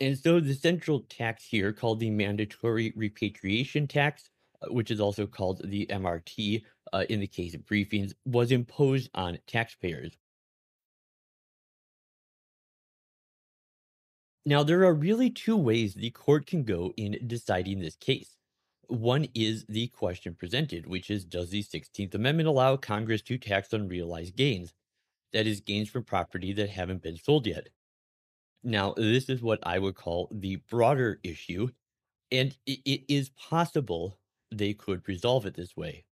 And 0.00 0.18
so 0.18 0.40
the 0.40 0.54
central 0.54 1.00
tax 1.08 1.44
here, 1.44 1.72
called 1.72 2.00
the 2.00 2.10
mandatory 2.10 2.92
repatriation 2.96 3.86
tax, 3.86 4.28
uh, 4.62 4.72
which 4.72 4.90
is 4.90 5.00
also 5.00 5.26
called 5.26 5.62
the 5.64 5.86
MRT 5.86 6.62
uh, 6.92 7.04
in 7.08 7.20
the 7.20 7.26
case 7.26 7.54
of 7.54 7.62
briefings, 7.62 8.12
was 8.24 8.52
imposed 8.52 9.08
on 9.14 9.38
taxpayers. 9.46 10.16
Now, 14.44 14.62
there 14.62 14.84
are 14.84 14.94
really 14.94 15.30
two 15.30 15.56
ways 15.56 15.94
the 15.94 16.10
court 16.10 16.46
can 16.46 16.62
go 16.62 16.92
in 16.96 17.18
deciding 17.26 17.80
this 17.80 17.96
case. 17.96 18.36
One 18.86 19.26
is 19.34 19.64
the 19.68 19.88
question 19.88 20.36
presented, 20.36 20.86
which 20.86 21.10
is 21.10 21.24
Does 21.24 21.50
the 21.50 21.64
16th 21.64 22.14
Amendment 22.14 22.48
allow 22.48 22.76
Congress 22.76 23.22
to 23.22 23.38
tax 23.38 23.72
unrealized 23.72 24.36
gains? 24.36 24.72
That 25.36 25.46
is, 25.46 25.60
gains 25.60 25.90
from 25.90 26.02
property 26.02 26.54
that 26.54 26.70
haven't 26.70 27.02
been 27.02 27.18
sold 27.18 27.46
yet. 27.46 27.68
Now, 28.64 28.94
this 28.96 29.28
is 29.28 29.42
what 29.42 29.58
I 29.64 29.78
would 29.78 29.94
call 29.94 30.30
the 30.32 30.56
broader 30.70 31.20
issue, 31.22 31.68
and 32.32 32.56
it, 32.64 33.04
is 33.06 33.28
possible 33.28 34.18
they 34.50 34.72
could 34.72 35.06
resolve 35.06 35.44
it 35.44 35.52
this 35.52 35.76
way. 35.76 36.06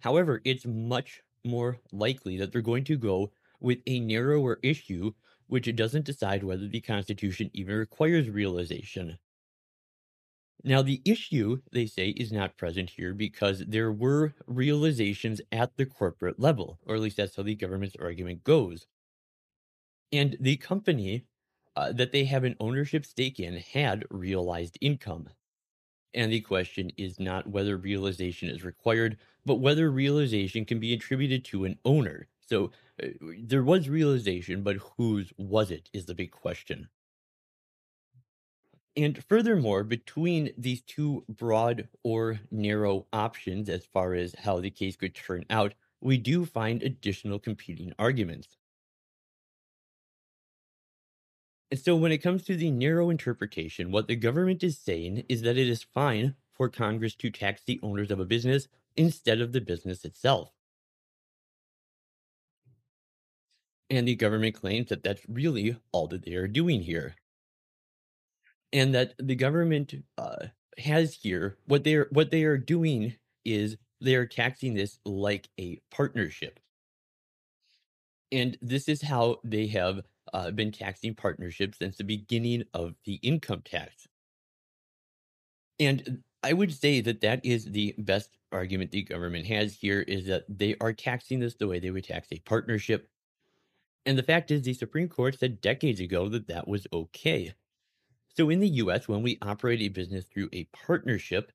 However, 0.00 0.42
it's 0.44 0.66
much 0.66 1.22
more 1.46 1.80
likely 1.92 2.36
that 2.36 2.52
they're 2.52 2.60
going 2.60 2.84
to 2.84 2.98
go 2.98 3.32
with 3.58 3.78
a 3.86 4.00
narrower 4.00 4.60
issue, 4.62 5.14
which 5.46 5.74
doesn't 5.74 6.04
decide 6.04 6.44
whether 6.44 6.68
the 6.68 6.82
Constitution 6.82 7.50
even 7.54 7.74
requires 7.74 8.28
realization. 8.28 9.16
Now, 10.64 10.82
the 10.82 11.00
issue, 11.04 11.60
they 11.72 11.86
say, 11.86 12.08
is 12.10 12.32
not 12.32 12.56
present 12.56 12.90
here 12.90 13.14
because 13.14 13.60
there 13.66 13.92
were 13.92 14.34
realizations 14.46 15.40
at 15.52 15.76
the 15.76 15.86
corporate 15.86 16.40
level, 16.40 16.78
or 16.84 16.96
at 16.96 17.00
least 17.00 17.16
that's 17.16 17.36
how 17.36 17.44
the 17.44 17.54
government's 17.54 17.96
argument 17.96 18.44
goes. 18.44 18.86
And 20.12 20.36
the 20.40 20.56
company 20.56 21.24
uh, 21.76 21.92
that 21.92 22.12
they 22.12 22.24
have 22.24 22.44
an 22.44 22.56
ownership 22.58 23.06
stake 23.06 23.38
in 23.38 23.56
had 23.58 24.04
realized 24.10 24.78
income. 24.80 25.28
And 26.12 26.32
the 26.32 26.40
question 26.40 26.90
is 26.96 27.20
not 27.20 27.46
whether 27.46 27.76
realization 27.76 28.48
is 28.48 28.64
required, 28.64 29.16
but 29.44 29.56
whether 29.56 29.90
realization 29.90 30.64
can 30.64 30.80
be 30.80 30.92
attributed 30.92 31.44
to 31.46 31.64
an 31.64 31.78
owner. 31.84 32.26
So 32.40 32.72
uh, 33.02 33.08
there 33.20 33.62
was 33.62 33.88
realization, 33.88 34.62
but 34.62 34.76
whose 34.96 35.32
was 35.36 35.70
it 35.70 35.88
is 35.92 36.06
the 36.06 36.14
big 36.14 36.32
question. 36.32 36.88
And 38.98 39.22
furthermore, 39.28 39.84
between 39.84 40.50
these 40.58 40.80
two 40.80 41.24
broad 41.28 41.86
or 42.02 42.40
narrow 42.50 43.06
options 43.12 43.68
as 43.68 43.86
far 43.86 44.14
as 44.14 44.34
how 44.40 44.58
the 44.58 44.72
case 44.72 44.96
could 44.96 45.14
turn 45.14 45.44
out, 45.48 45.74
we 46.00 46.18
do 46.18 46.44
find 46.44 46.82
additional 46.82 47.38
competing 47.38 47.92
arguments. 47.96 48.56
And 51.70 51.78
so, 51.78 51.94
when 51.94 52.10
it 52.10 52.18
comes 52.18 52.42
to 52.46 52.56
the 52.56 52.72
narrow 52.72 53.08
interpretation, 53.08 53.92
what 53.92 54.08
the 54.08 54.16
government 54.16 54.64
is 54.64 54.76
saying 54.76 55.22
is 55.28 55.42
that 55.42 55.56
it 55.56 55.68
is 55.68 55.84
fine 55.84 56.34
for 56.52 56.68
Congress 56.68 57.14
to 57.16 57.30
tax 57.30 57.62
the 57.64 57.78
owners 57.84 58.10
of 58.10 58.18
a 58.18 58.24
business 58.24 58.66
instead 58.96 59.40
of 59.40 59.52
the 59.52 59.60
business 59.60 60.04
itself. 60.04 60.50
And 63.90 64.08
the 64.08 64.16
government 64.16 64.56
claims 64.56 64.88
that 64.88 65.04
that's 65.04 65.22
really 65.28 65.76
all 65.92 66.08
that 66.08 66.24
they 66.24 66.34
are 66.34 66.48
doing 66.48 66.82
here 66.82 67.14
and 68.72 68.94
that 68.94 69.14
the 69.18 69.34
government 69.34 69.94
uh, 70.16 70.46
has 70.78 71.14
here 71.14 71.56
what 71.66 71.84
they're 71.84 72.08
what 72.10 72.30
they 72.30 72.44
are 72.44 72.58
doing 72.58 73.14
is 73.44 73.76
they 74.00 74.14
are 74.14 74.26
taxing 74.26 74.74
this 74.74 74.98
like 75.04 75.48
a 75.58 75.80
partnership. 75.90 76.60
And 78.30 78.58
this 78.60 78.88
is 78.88 79.02
how 79.02 79.38
they 79.42 79.66
have 79.68 80.02
uh, 80.32 80.50
been 80.50 80.70
taxing 80.70 81.14
partnerships 81.14 81.78
since 81.78 81.96
the 81.96 82.04
beginning 82.04 82.64
of 82.74 82.94
the 83.04 83.14
income 83.14 83.62
tax. 83.64 84.06
And 85.80 86.22
i 86.44 86.52
would 86.52 86.72
say 86.72 87.00
that 87.00 87.20
that 87.20 87.44
is 87.44 87.64
the 87.64 87.94
best 87.98 88.30
argument 88.52 88.92
the 88.92 89.02
government 89.02 89.44
has 89.46 89.74
here 89.74 90.02
is 90.02 90.26
that 90.26 90.44
they 90.48 90.76
are 90.80 90.92
taxing 90.92 91.40
this 91.40 91.54
the 91.54 91.66
way 91.66 91.80
they 91.80 91.90
would 91.90 92.04
tax 92.04 92.28
a 92.30 92.38
partnership. 92.40 93.08
And 94.06 94.16
the 94.16 94.22
fact 94.22 94.50
is 94.50 94.62
the 94.62 94.74
supreme 94.74 95.08
court 95.08 95.38
said 95.38 95.60
decades 95.60 96.00
ago 96.00 96.28
that 96.28 96.46
that 96.48 96.68
was 96.68 96.86
okay 96.92 97.52
so 98.34 98.50
in 98.50 98.60
the 98.60 98.68
US, 98.68 99.08
when 99.08 99.22
we 99.22 99.38
operate 99.42 99.80
a 99.80 99.88
business 99.88 100.26
through 100.26 100.48
a 100.52 100.64
partnership, 100.64 101.52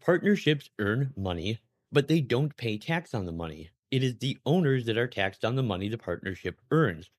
partnerships 0.00 0.70
earn 0.78 1.12
money, 1.16 1.60
but 1.90 2.08
they 2.08 2.20
don't 2.20 2.56
pay 2.56 2.76
tax 2.78 3.14
on 3.14 3.24
the 3.24 3.32
money. 3.32 3.70
It 3.90 4.02
is 4.02 4.18
the 4.18 4.38
owners 4.44 4.86
that 4.86 4.98
are 4.98 5.06
taxed 5.06 5.44
on 5.44 5.56
the 5.56 5.62
money 5.62 5.88
the 5.88 5.98
partnership 5.98 6.60
earns. 6.70 7.10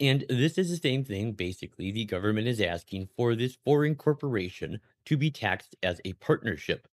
And 0.00 0.24
this 0.28 0.58
is 0.58 0.70
the 0.70 0.76
same 0.76 1.04
thing, 1.04 1.32
basically, 1.32 1.90
the 1.90 2.04
government 2.04 2.46
is 2.46 2.60
asking 2.60 3.08
for 3.16 3.34
this 3.34 3.56
foreign 3.64 3.96
corporation 3.96 4.80
to 5.06 5.16
be 5.16 5.30
taxed 5.30 5.76
as 5.82 6.00
a 6.04 6.12
partnership. 6.14 6.88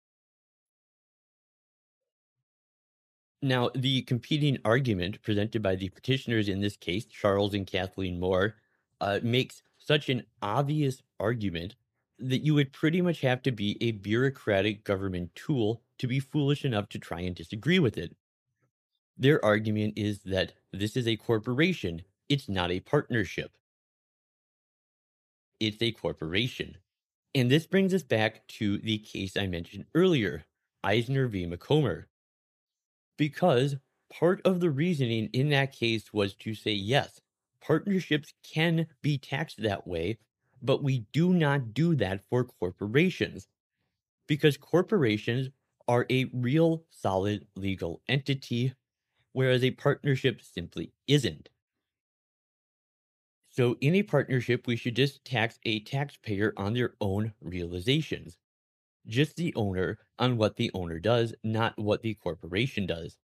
Now, 3.42 3.72
the 3.74 4.04
competing 4.04 4.60
argument 4.64 5.22
presented 5.24 5.64
by 5.64 5.76
the 5.76 5.90
petitioners 5.90 6.48
in 6.48 6.62
this 6.62 6.78
case, 6.78 7.06
Charles 7.06 7.56
and 7.56 7.66
Kathleen 7.66 8.20
Moore, 8.20 8.56
uh, 9.02 9.20
makes 9.24 9.64
such 9.78 10.08
an 10.10 10.24
obvious 10.42 11.02
argument 11.20 11.76
that 12.20 12.46
you 12.46 12.54
would 12.54 12.72
pretty 12.72 13.02
much 13.02 13.22
have 13.22 13.42
to 13.42 13.52
be 13.52 13.78
a 13.82 13.92
bureaucratic 13.92 14.84
government 14.84 15.34
tool 15.36 15.82
to 15.98 16.08
be 16.08 16.20
foolish 16.20 16.64
enough 16.64 16.88
to 16.90 17.00
try 17.00 17.22
and 17.22 17.36
disagree 17.36 17.80
with 17.80 17.98
it. 17.98 18.16
Their 19.18 19.44
argument 19.44 19.96
is 19.98 20.20
that 20.20 20.54
this 20.72 20.96
is 20.96 21.08
a 21.08 21.16
corporation, 21.16 22.04
it's 22.30 22.48
not 22.48 22.72
a 22.72 22.80
partnership. 22.80 23.58
It's 25.60 25.82
a 25.82 25.92
corporation. 25.92 26.78
And 27.34 27.50
this 27.50 27.66
brings 27.66 27.94
us 27.94 28.04
back 28.04 28.48
to 28.48 28.78
the 28.78 29.00
case 29.00 29.36
I 29.36 29.48
mentioned 29.48 29.86
earlier, 29.96 30.46
Eisner 30.84 31.28
v. 31.28 31.46
Macomber. 31.46 32.08
Because 33.18 33.78
part 34.12 34.42
of 34.46 34.60
the 34.60 34.70
reasoning 34.70 35.30
in 35.34 35.50
that 35.50 35.72
case 35.72 36.14
was 36.14 36.34
to 36.36 36.56
say, 36.56 36.72
yes, 36.72 37.22
partnerships 37.62 38.34
can 38.44 38.88
be 39.02 39.18
taxed 39.18 39.62
that 39.62 39.88
way, 39.88 40.20
but 40.62 40.84
we 40.84 41.08
do 41.14 41.34
not 41.34 41.74
do 41.74 41.96
that 41.96 42.24
for 42.26 42.44
corporations 42.46 43.48
because 44.28 44.58
corporations 44.58 45.50
are 45.88 46.06
a 46.10 46.26
real 46.34 46.86
solid 46.90 47.48
legal 47.56 48.02
entity, 48.08 48.74
whereas 49.34 49.64
a 49.64 49.72
partnership 49.72 50.42
simply 50.42 50.94
isn't. 51.08 51.50
So, 53.50 53.78
in 53.82 53.94
a 53.94 54.02
partnership, 54.02 54.66
we 54.66 54.76
should 54.76 54.96
just 54.96 55.24
tax 55.24 55.60
a 55.62 55.82
taxpayer 55.82 56.54
on 56.58 56.74
their 56.74 56.96
own 57.00 57.36
realizations, 57.40 58.40
just 59.08 59.38
the 59.38 59.56
owner 59.56 60.00
on 60.20 60.38
what 60.38 60.58
the 60.58 60.72
owner 60.74 61.00
does, 61.00 61.36
not 61.44 61.78
what 61.80 62.02
the 62.04 62.16
corporation 62.16 62.88
does. 62.88 63.20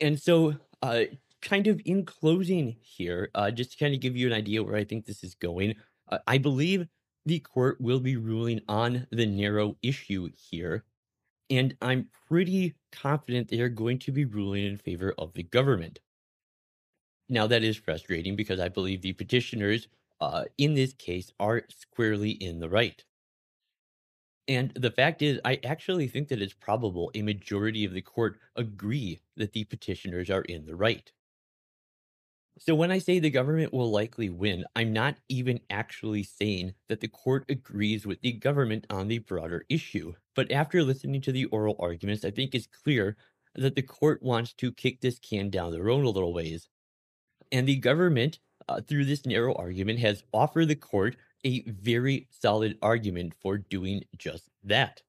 And 0.00 0.20
so 0.20 0.56
uh, 0.82 1.04
kind 1.42 1.66
of 1.66 1.80
in 1.84 2.04
closing 2.04 2.76
here, 2.80 3.30
uh, 3.34 3.50
just 3.50 3.72
to 3.72 3.78
kind 3.78 3.94
of 3.94 4.00
give 4.00 4.16
you 4.16 4.26
an 4.26 4.32
idea 4.32 4.62
where 4.62 4.76
I 4.76 4.84
think 4.84 5.04
this 5.04 5.22
is 5.22 5.34
going, 5.34 5.76
uh, 6.08 6.18
I 6.26 6.38
believe 6.38 6.86
the 7.26 7.40
court 7.40 7.80
will 7.80 8.00
be 8.00 8.16
ruling 8.16 8.60
on 8.68 9.06
the 9.10 9.26
narrow 9.26 9.76
issue 9.82 10.30
here. 10.36 10.84
And 11.50 11.76
I'm 11.82 12.08
pretty 12.28 12.74
confident 12.90 13.48
they 13.48 13.60
are 13.60 13.68
going 13.68 13.98
to 14.00 14.12
be 14.12 14.24
ruling 14.24 14.64
in 14.64 14.76
favor 14.76 15.14
of 15.18 15.34
the 15.34 15.42
government. 15.42 16.00
Now, 17.28 17.46
that 17.46 17.62
is 17.62 17.76
frustrating 17.76 18.36
because 18.36 18.60
I 18.60 18.68
believe 18.68 19.02
the 19.02 19.12
petitioners 19.12 19.88
uh, 20.20 20.44
in 20.58 20.74
this 20.74 20.92
case 20.92 21.32
are 21.40 21.62
squarely 21.68 22.30
in 22.30 22.60
the 22.60 22.68
right. 22.68 23.04
And 24.46 24.72
the 24.74 24.90
fact 24.90 25.22
is, 25.22 25.40
I 25.44 25.58
actually 25.64 26.06
think 26.06 26.28
that 26.28 26.42
it's 26.42 26.52
probable 26.52 27.10
a 27.14 27.22
majority 27.22 27.84
of 27.84 27.92
the 27.92 28.02
court 28.02 28.38
agree 28.56 29.20
that 29.36 29.52
the 29.52 29.64
petitioners 29.64 30.30
are 30.30 30.42
in 30.42 30.66
the 30.66 30.76
right. 30.76 31.10
So 32.58 32.74
when 32.74 32.92
I 32.92 32.98
say 32.98 33.18
the 33.18 33.30
government 33.30 33.72
will 33.72 33.90
likely 33.90 34.30
win, 34.30 34.64
I'm 34.76 34.92
not 34.92 35.16
even 35.28 35.60
actually 35.70 36.22
saying 36.22 36.74
that 36.88 37.00
the 37.00 37.08
court 37.08 37.44
agrees 37.48 38.06
with 38.06 38.20
the 38.20 38.32
government 38.32 38.86
on 38.90 39.08
the 39.08 39.18
broader 39.18 39.64
issue. 39.68 40.14
But 40.36 40.52
after 40.52 40.82
listening 40.82 41.20
to 41.22 41.32
the 41.32 41.46
oral 41.46 41.76
arguments, 41.80 42.24
I 42.24 42.30
think 42.30 42.54
it's 42.54 42.68
clear 42.68 43.16
that 43.56 43.74
the 43.74 43.82
court 43.82 44.22
wants 44.22 44.52
to 44.54 44.72
kick 44.72 45.00
this 45.00 45.18
can 45.18 45.50
down 45.50 45.72
the 45.72 45.82
road 45.82 46.04
a 46.04 46.10
little 46.10 46.32
ways. 46.32 46.68
And 47.50 47.66
the 47.66 47.76
government, 47.76 48.38
uh, 48.68 48.80
through 48.82 49.06
this 49.06 49.26
narrow 49.26 49.54
argument, 49.54 49.98
has 50.00 50.22
offered 50.32 50.68
the 50.68 50.76
court 50.76 51.16
a 51.44 51.62
very 51.62 52.28
solid 52.30 52.78
argument 52.82 53.34
for 53.34 53.58
doing 53.58 54.04
just 54.16 54.48
that. 54.62 55.02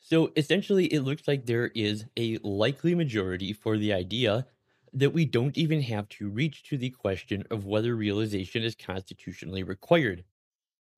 So 0.00 0.32
essentially, 0.36 0.86
it 0.86 1.00
looks 1.00 1.26
like 1.26 1.46
there 1.46 1.70
is 1.74 2.04
a 2.18 2.38
likely 2.42 2.94
majority 2.94 3.52
for 3.54 3.78
the 3.78 3.92
idea 3.92 4.46
that 4.92 5.14
we 5.14 5.24
don't 5.24 5.56
even 5.56 5.80
have 5.82 6.08
to 6.10 6.28
reach 6.28 6.62
to 6.64 6.76
the 6.76 6.90
question 6.90 7.42
of 7.50 7.66
whether 7.66 7.96
realization 7.96 8.62
is 8.62 8.74
constitutionally 8.74 9.62
required. 9.62 10.24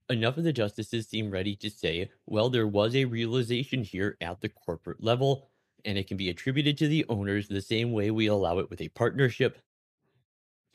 Enough 0.09 0.39
of 0.39 0.45
the 0.45 0.53
justices 0.53 1.09
seem 1.09 1.31
ready 1.31 1.57
to 1.57 1.71
say, 1.71 2.11
well, 2.27 2.51
there 2.51 2.67
was 2.67 2.95
a 2.95 3.05
realization 3.05 3.83
here 3.83 4.17
at 4.21 4.41
the 4.41 4.49
corporate 4.49 5.03
level, 5.03 5.51
and 5.85 5.97
it 5.97 6.09
can 6.09 6.17
be 6.17 6.29
attributed 6.29 6.77
to 6.79 6.89
the 6.89 7.05
owners 7.09 7.49
the 7.49 7.61
same 7.61 7.93
way 7.93 8.11
we 8.11 8.27
allow 8.27 8.59
it 8.59 8.71
with 8.71 8.81
a 8.81 8.89
partnership. 8.89 9.59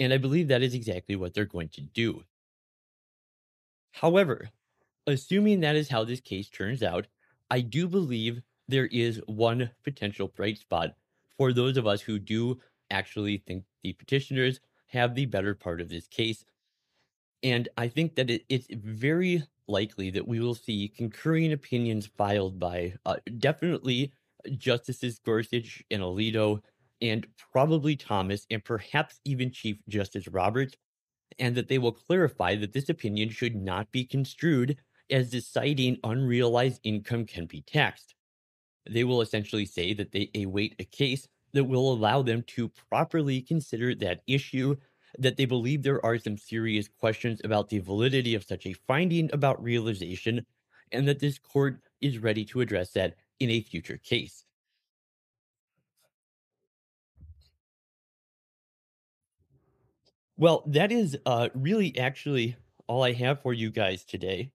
And 0.01 0.11
I 0.11 0.17
believe 0.17 0.47
that 0.47 0.63
is 0.63 0.73
exactly 0.73 1.15
what 1.15 1.35
they're 1.35 1.45
going 1.45 1.69
to 1.69 1.81
do. 1.81 2.23
However, 3.91 4.49
assuming 5.05 5.59
that 5.59 5.75
is 5.75 5.89
how 5.89 6.03
this 6.03 6.19
case 6.19 6.49
turns 6.49 6.81
out, 6.81 7.05
I 7.51 7.61
do 7.61 7.87
believe 7.87 8.41
there 8.67 8.87
is 8.87 9.21
one 9.27 9.69
potential 9.83 10.27
bright 10.27 10.57
spot 10.57 10.95
for 11.37 11.53
those 11.53 11.77
of 11.77 11.85
us 11.85 12.01
who 12.01 12.17
do 12.17 12.59
actually 12.89 13.37
think 13.45 13.63
the 13.83 13.93
petitioners 13.93 14.59
have 14.87 15.13
the 15.13 15.27
better 15.27 15.53
part 15.53 15.79
of 15.79 15.89
this 15.89 16.07
case. 16.07 16.45
And 17.43 17.69
I 17.77 17.87
think 17.87 18.15
that 18.15 18.31
it, 18.31 18.43
it's 18.49 18.67
very 18.71 19.43
likely 19.67 20.09
that 20.09 20.27
we 20.27 20.39
will 20.39 20.55
see 20.55 20.87
concurring 20.87 21.53
opinions 21.53 22.07
filed 22.07 22.59
by 22.59 22.95
uh, 23.05 23.17
definitely 23.37 24.13
Justices 24.57 25.19
Gorsuch 25.19 25.83
and 25.91 26.01
Alito, 26.01 26.63
and 27.01 27.27
probably 27.51 27.95
Thomas, 27.95 28.45
and 28.49 28.63
perhaps 28.63 29.19
even 29.25 29.51
Chief 29.51 29.77
Justice 29.87 30.27
Roberts, 30.27 30.75
and 31.39 31.55
that 31.55 31.67
they 31.67 31.77
will 31.77 31.91
clarify 31.91 32.55
that 32.55 32.73
this 32.73 32.89
opinion 32.89 33.29
should 33.29 33.55
not 33.55 33.91
be 33.91 34.05
construed 34.05 34.77
as 35.09 35.29
deciding 35.29 35.97
unrealized 36.03 36.79
income 36.83 37.25
can 37.25 37.45
be 37.45 37.61
taxed. 37.61 38.15
They 38.89 39.03
will 39.03 39.21
essentially 39.21 39.65
say 39.65 39.93
that 39.93 40.11
they 40.11 40.29
await 40.35 40.75
a 40.79 40.85
case 40.85 41.27
that 41.53 41.65
will 41.65 41.91
allow 41.91 42.21
them 42.21 42.43
to 42.47 42.69
properly 42.89 43.41
consider 43.41 43.93
that 43.95 44.21
issue, 44.27 44.75
that 45.19 45.37
they 45.37 45.45
believe 45.45 45.83
there 45.83 46.03
are 46.05 46.17
some 46.17 46.37
serious 46.37 46.87
questions 46.87 47.41
about 47.43 47.69
the 47.69 47.79
validity 47.79 48.35
of 48.35 48.45
such 48.45 48.65
a 48.65 48.73
finding 48.73 49.29
about 49.33 49.61
realization, 49.61 50.45
and 50.91 51.07
that 51.07 51.19
this 51.19 51.37
court 51.37 51.81
is 51.99 52.19
ready 52.19 52.45
to 52.45 52.61
address 52.61 52.91
that 52.91 53.15
in 53.39 53.49
a 53.49 53.61
future 53.61 53.97
case. 53.97 54.45
Well, 60.41 60.63
that 60.65 60.91
is 60.91 61.15
uh, 61.27 61.49
really 61.53 61.95
actually 61.99 62.55
all 62.87 63.03
I 63.03 63.11
have 63.11 63.43
for 63.43 63.53
you 63.53 63.69
guys 63.69 64.03
today. 64.03 64.51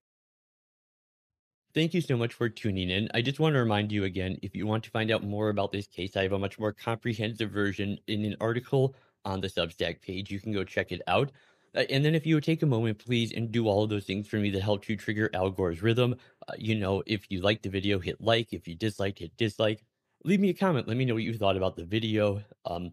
Thank 1.74 1.94
you 1.94 2.00
so 2.00 2.16
much 2.16 2.34
for 2.34 2.48
tuning 2.48 2.90
in. 2.90 3.08
I 3.14 3.22
just 3.22 3.38
want 3.38 3.54
to 3.54 3.60
remind 3.60 3.92
you 3.92 4.02
again 4.02 4.36
if 4.42 4.56
you 4.56 4.66
want 4.66 4.82
to 4.82 4.90
find 4.90 5.12
out 5.12 5.22
more 5.22 5.48
about 5.48 5.70
this 5.70 5.86
case, 5.86 6.16
I 6.16 6.24
have 6.24 6.32
a 6.32 6.40
much 6.40 6.58
more 6.58 6.72
comprehensive 6.72 7.52
version 7.52 8.00
in 8.08 8.24
an 8.24 8.34
article 8.40 8.96
on 9.24 9.40
the 9.40 9.46
Substack 9.46 10.02
page. 10.02 10.28
You 10.28 10.40
can 10.40 10.52
go 10.52 10.64
check 10.64 10.90
it 10.90 11.02
out. 11.06 11.30
Uh, 11.72 11.84
and 11.88 12.04
then 12.04 12.16
if 12.16 12.26
you 12.26 12.34
would 12.34 12.42
take 12.42 12.64
a 12.64 12.66
moment, 12.66 12.98
please, 12.98 13.30
and 13.30 13.52
do 13.52 13.68
all 13.68 13.84
of 13.84 13.90
those 13.90 14.06
things 14.06 14.26
for 14.26 14.38
me 14.38 14.50
that 14.50 14.62
help 14.62 14.84
to 14.86 14.96
trigger 14.96 15.30
Al 15.34 15.50
Gore's 15.50 15.84
rhythm. 15.84 16.16
Uh, 16.48 16.54
you 16.58 16.74
know, 16.74 17.00
if 17.06 17.30
you 17.30 17.42
liked 17.42 17.62
the 17.62 17.68
video, 17.68 18.00
hit 18.00 18.20
like. 18.20 18.52
If 18.52 18.66
you 18.66 18.74
disliked, 18.74 19.20
hit 19.20 19.36
dislike. 19.36 19.84
Leave 20.24 20.40
me 20.40 20.48
a 20.48 20.54
comment. 20.54 20.88
Let 20.88 20.96
me 20.96 21.04
know 21.04 21.14
what 21.14 21.22
you 21.22 21.38
thought 21.38 21.56
about 21.56 21.76
the 21.76 21.84
video. 21.84 22.42
Um, 22.64 22.90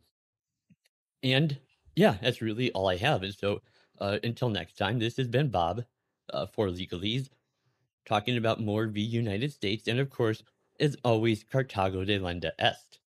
and 1.23 1.57
yeah, 1.95 2.17
that's 2.21 2.41
really 2.41 2.71
all 2.71 2.87
I 2.87 2.97
have. 2.97 3.23
And 3.23 3.33
so 3.33 3.61
uh, 3.99 4.19
until 4.23 4.49
next 4.49 4.77
time, 4.77 4.99
this 4.99 5.17
has 5.17 5.27
been 5.27 5.49
Bob 5.49 5.83
uh, 6.31 6.47
for 6.47 6.67
Legalese 6.67 7.29
talking 8.05 8.37
about 8.37 8.61
Moore 8.61 8.87
v 8.87 9.01
United 9.01 9.51
States, 9.53 9.87
and 9.87 9.99
of 9.99 10.09
course, 10.09 10.43
as 10.79 10.97
always, 11.03 11.43
Carthago 11.43 12.05
delenda 12.05 12.51
est. 12.59 12.99